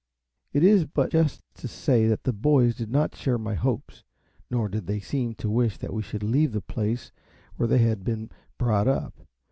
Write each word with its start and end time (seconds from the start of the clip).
It 0.51 0.63
is 0.63 0.85
but 0.87 1.11
just 1.11 1.41
to 1.53 1.67
say 1.67 2.07
that 2.07 2.23
the 2.23 2.33
boys 2.33 2.73
did 2.73 2.89
not 2.89 3.13
share 3.15 3.37
my 3.37 3.53
hopes, 3.53 4.03
nor 4.49 4.67
did 4.67 4.87
they 4.87 4.99
seem 4.99 5.35
to 5.35 5.47
wish 5.47 5.77
that 5.77 5.93
we 5.93 6.01
should 6.01 6.23
leave 6.23 6.53
the 6.53 6.61
place 6.61 7.11
where 7.57 7.67
they 7.67 7.77
had 7.77 8.03
been 8.03 8.31
brought 8.57 8.87
up. 8.87 9.21